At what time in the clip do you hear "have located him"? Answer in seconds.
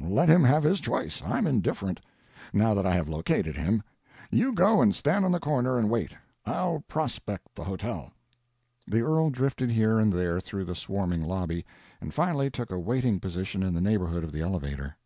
2.94-3.82